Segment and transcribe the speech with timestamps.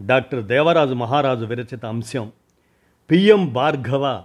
[0.00, 2.32] Doctor Devaraju మహారాజు విరచిత అంశం.
[3.10, 4.24] PM Bhargava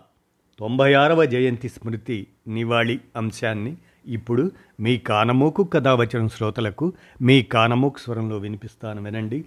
[0.60, 9.04] తొంభై ఆరవ జయంతి స్మృతి నివాళి అంశాన్ని ఇప్పుడు మీ కానమోకు కథావచనం శ్రోతలకు మీ కానమోకు స్వరంలో వినిపిస్తాను
[9.04, 9.46] వినండి.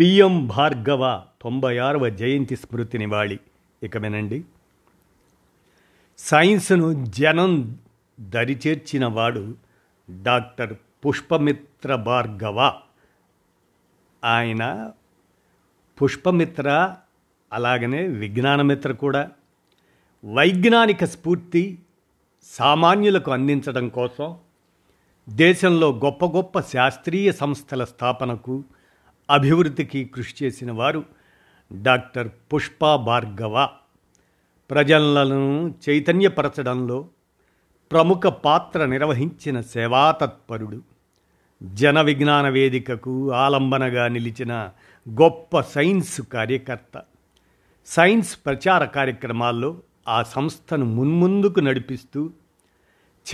[0.00, 3.38] పిఎం భార్గవ తొంభై ఆరవ జయంతి స్మృతి నివాళి.
[3.82, 4.44] ఇక వినండి.
[6.18, 7.78] సైన్స్ను జనం
[8.20, 9.54] దరిచేర్చిన వాడు
[10.22, 10.74] డాక్టర్
[11.06, 12.72] పుష్పమిత్ర భార్గవ.
[14.24, 14.92] ఆయన
[15.98, 16.94] పుష్పమిత్ర
[17.52, 19.30] అలాగనే విజ్ఞానమిత్ర కూడా
[20.24, 21.78] వైజ్ఞానిక స్ఫూర్తి
[22.44, 24.36] సామాన్యులకు అందించడం కోసం
[25.28, 28.64] దేశంలో గొప్ప గొప్ప శాస్త్రీయ సంస్థల స్థాపనకు
[29.30, 31.04] అభివృద్ధికి కృషి చేసిన వారు
[31.72, 33.68] డాక్టర్ పుష్ప భార్గవ.
[34.70, 37.08] ప్రజలను చైతన్యపరచడంలో
[37.90, 40.82] ప్రముఖ పాత్ర నిర్వహించిన సేవాతత్పరుడు
[41.62, 44.70] జన విజ్ఞాన వేదికకు ఆలంబనగా నిలిచిన
[45.08, 47.02] గొప్ప సైన్స్ కార్యకర్త.
[47.86, 52.30] సైన్స్ ప్రచార కార్యక్రమాల్లో ఆ సంస్థను మున్ముందుకు నడిపిస్తూ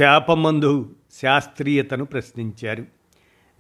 [0.02, 2.84] చేపమందు శాస్త్రీయతను ప్రశ్నించారు.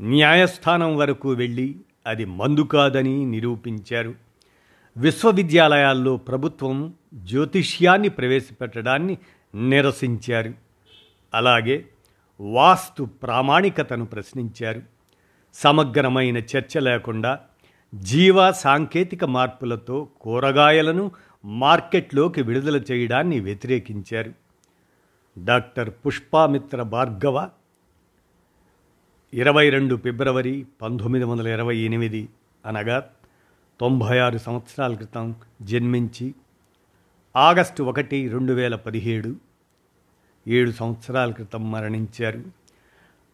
[0.00, 1.76] న్యాయస్థానం వరకు వెళ్ళి
[2.06, 4.14] అది మందు కాదని నిరూపించారు.
[4.96, 9.18] విశ్వవిద్యాలయాల్లో ప్రభుత్వం జ్యోతిష్యాన్ని ప్రవేశపెట్టడాన్ని
[9.68, 10.54] నిరసించారు.
[11.34, 11.84] అలాగే
[12.40, 14.82] వాస్తు ప్రామాణికతను ప్రశ్నించారు.
[15.54, 17.40] సమగ్రమైన చర్చ లేకుండా
[18.02, 21.10] జీవ సాంకేతిక మార్పులతో కూరగాయలను
[21.44, 24.32] మార్కెట్లోకి విడుదల చేయడాన్ని వ్యతిరేకించారు.
[25.44, 27.50] డాక్టర్ పుష్పామిత్ర భార్గవ
[29.34, 32.28] ఇరవై రెండు ఫిబ్రవరి పంతొమ్మిది వందల ఇరవై ఎనిమిది
[32.66, 33.10] అనగా
[33.80, 36.34] తొంభై ఆరు సంవత్సరాల క్రితం జన్మించి
[37.36, 39.36] ఆగస్టు ఒకటి రెండు వేల పదిహేడు
[40.48, 42.42] ఏడు సంవత్సరాల క్రితం మరణించారు.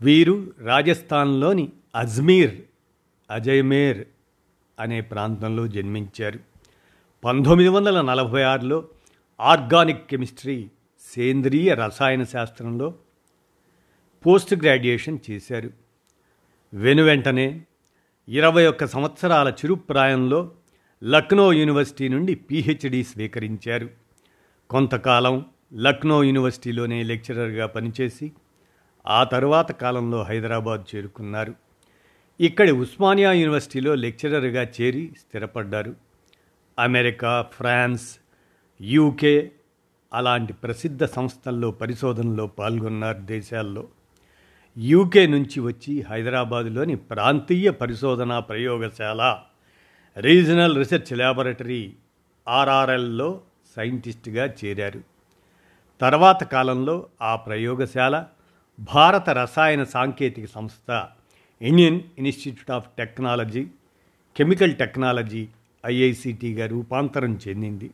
[0.03, 2.61] వీరు రాజస్థాన్లోని అజ్మీర్
[3.31, 4.05] అజయ్మేర్
[4.81, 6.39] అనే ప్రాంతంలో జన్మించారు.
[7.25, 8.89] పంతొమ్మిది వందల నలభై ఆరులో
[9.41, 10.71] ఆర్గానిక్ కెమిస్ట్రీ
[11.17, 12.95] సేంద్రియ రసాయన శాస్త్రంలో
[14.27, 15.71] పోస్ట్ గ్రాడ్యుయేషన్ చేశారు.
[16.75, 17.63] వెనువెంటనే
[18.29, 20.51] ఇరవై ఒక్క సంవత్సరాల చిరుప్రాయంలో
[21.05, 23.91] లక్నో యూనివర్సిటీ నుండి పిహెచ్డి స్వీకరించారు.
[24.71, 28.33] కొంతకాలం లక్నో యూనివర్సిటీలోనే లెక్చరర్గా పనిచేసి
[29.07, 31.62] ఆ తరువాత కాలంలో హైదరాబాద్ చేరుకున్నారు.
[32.43, 35.97] ఇక్కడి ఉస్మానియా యూనివర్సిటీలో లెక్చరర్గా చేరి స్థిరపడ్డారు.
[36.79, 38.19] అమెరికా ఫ్రాన్స్
[38.81, 39.51] యూకే
[40.15, 43.89] అలాంటి ప్రసిద్ధ సంస్థల్లో పరిశోధనలో పాల్గొన్నారు దేశాల్లో.
[44.79, 49.39] యూకే నుంచి వచ్చి హైదరాబాదులోని ప్రాంతీయ పరిశోధనా ప్రయోగశాల
[50.17, 51.95] రీజనల్ రీసెర్చ్ ల్యాబొరేటరీ
[52.49, 53.41] ఆర్ఆర్ఎల్లో
[53.77, 55.03] సైంటిస్ట్గా చేరారు.
[56.01, 58.27] తర్వాత కాలంలో ఆ ప్రయోగశాల
[58.81, 61.07] భారత రసాయన సాంకేతిక సంస్థ
[61.63, 63.67] Indian institute of technology
[64.37, 65.49] chemical technology
[65.87, 67.91] ఐఐసిటీగా రూపాంతరం చెందింది.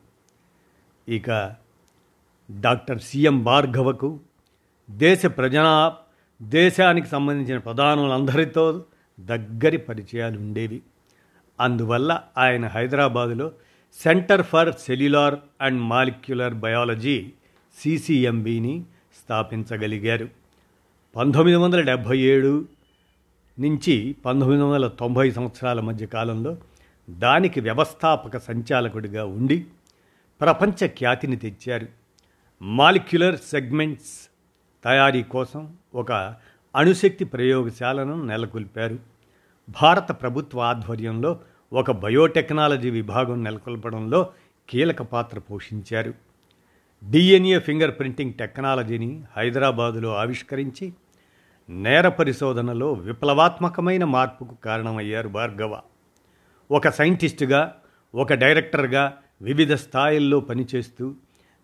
[1.08, 1.56] ఇక
[2.50, 4.20] డాక్టర్ సిఎం భార్గవకు
[4.90, 5.64] దేశ ప్రజా
[6.42, 8.84] దేశానికి సంబంధించిన ప్రధానులందరితో
[9.20, 10.82] దగ్గరి పరిచయాలు ఉండేవి
[11.60, 13.52] అందువల్ల ఆయన హైదరాబాదులో
[13.94, 17.32] centre for cellular and molecular biology
[17.78, 18.84] సిసిఎంబిని
[19.18, 20.28] స్థాపించగలిగారు.
[21.16, 22.52] పంతొమ్మిది వందల డెబ్భై ఏడు
[23.58, 26.56] నుంచి పంతొమ్మిది వందల తొంభై సంవత్సరాల మధ్య కాలంలో
[27.10, 29.66] దానికి వ్యవస్థాపక సంచాలకుడిగా ఉండి
[30.40, 31.86] ప్రపంచ ఖ్యాతిని తెచ్చారు.
[32.62, 34.30] మాలిక్యులర్ సెగ్మెంట్స్
[34.84, 36.12] తయారీ కోసం ఒక
[36.76, 38.98] అణుశక్తి ప్రయోగశాలను నెలకొల్పారు.
[39.82, 41.40] భారత ప్రభుత్వ ఆధ్వర్యంలో
[41.72, 44.28] ఒక బయోటెక్నాలజీ విభాగం నెలకొల్పడంలో
[44.68, 46.14] కీలక పాత్ర పోషించారు.
[47.10, 50.92] డిఎన్ఏ ఫింగర్ ప్రింటింగ్ టెక్నాలజీని హైదరాబాదులో ఆవిష్కరించి
[51.70, 55.80] నేర పరిశోధనలో విప్లవాత్మకమైన మార్పుకు కారణమయ్యారు భార్గవ.
[56.70, 57.74] ఒక సైంటిస్టుగా
[58.14, 61.14] ఒక డైరెక్టర్గా వివిధ స్థాయిల్లో పనిచేస్తూ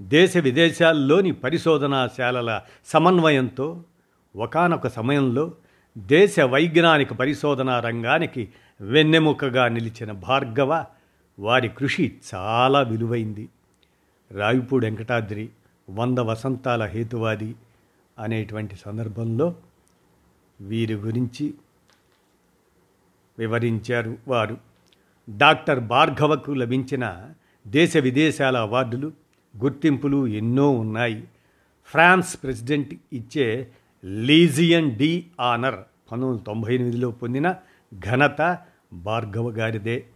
[0.02, 3.84] దేశ విదేశాల్లోని పరిశోధనాశాలల సమన్వయంతో
[4.36, 5.52] ఒకనొక సమయంలో
[5.98, 8.48] దేశ వైజ్ఞానిక పరిశోధనా రంగానికి
[8.80, 10.84] వెన్నెముకగా నిలిచిన భార్గవ
[11.38, 13.48] వారి కృషి చాలా విలువైంది.
[14.30, 15.48] రాయపూడి వెంకటాద్రి
[15.90, 17.54] వంద వసంతాల హేతువాది
[18.18, 19.54] అనేటువంటి సందర్భంలో
[20.60, 21.54] వీరి గురించి
[23.38, 24.58] వివరించారు వారు.
[25.36, 27.30] డాక్టర్ భార్గవకు లభించిన
[27.66, 29.12] దేశ విదేశాల అవార్డులు
[29.58, 31.28] గుర్తింపులు ఎన్నో ఉన్నాయి.
[31.86, 33.72] ఫ్రాన్స్ ప్రెసిడెంట్ ఇచ్చే
[34.04, 37.54] లీజియన్ డి ఆనర్ పంతొమ్మిది వందల తొంభై ఎనిమిదిలో పొందిన
[37.98, 38.58] ఘనత
[38.92, 40.06] భార్గవ గారిదే.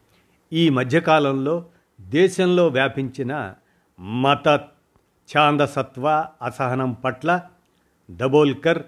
[0.52, 1.64] ఈ మధ్యకాలంలో
[2.00, 3.54] దేశంలో వ్యాపించిన
[4.00, 4.48] మత
[5.36, 7.42] ఛాందసత్వ అసహనం పట్ల
[8.10, 8.82] దబోల్కర్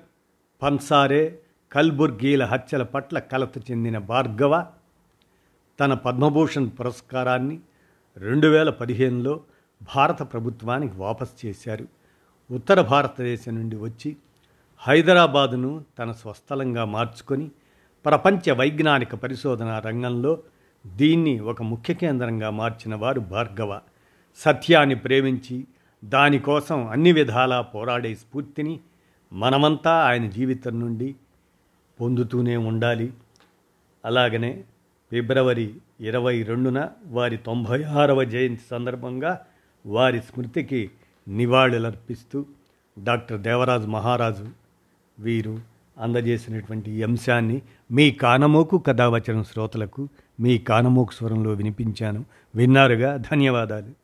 [0.62, 1.38] పన్సారే
[1.72, 4.66] కల్బుర్గీల హత్యల పట్ల కలత చెందిన భార్గవ
[5.80, 7.60] తన పద్మభూషణ్ పురస్కారాన్ని
[8.16, 9.40] రెండు వేల పదిహేనులో
[9.96, 11.88] భారత ప్రభుత్వానికి వాపసు చేశారు.
[12.50, 14.16] ఉత్తర భారతదేశం నుండి వచ్చి
[14.78, 17.50] హైదరాబాదును తన స్వస్థలంగా మార్చుకొని
[18.04, 20.42] ప్రపంచ వైజ్ఞానిక పరిశోధన రంగంలో
[20.86, 23.80] దీన్ని ఒక ముఖ్య కేంద్రంగా మార్చిన వారు భార్గవ.
[24.36, 25.64] సత్యాన్ని ప్రేమించి
[26.04, 28.80] దానికోసం అన్ని విధాలా పోరాడే స్ఫూర్తిని
[29.32, 31.14] మనమంతా ఆయన జీవితం నుండి
[32.00, 33.12] పొందుతూనే ఉండాలి.
[34.04, 34.64] అలాగనే
[35.10, 39.40] ఫిబ్రవరి ఇరవై రెండున వారి తొంభై ఆరవ జయంతి సందర్భంగా
[39.86, 40.90] వారి స్మృతికి
[41.28, 42.44] నివాళులర్పిస్తూ
[43.04, 44.48] డాక్టర్ దేవరాజు మహారాజు
[45.18, 45.60] వీరు
[45.98, 50.08] అందజేసినటువంటి అంశాన్ని మీ కానమోకు కథావచనం శ్రోతలకు
[50.40, 52.24] మీ కానమోకు స్వరంలో వినిపించాను.
[52.54, 53.16] విన్నారుగా?
[53.16, 53.99] ధన్యవాదాలు.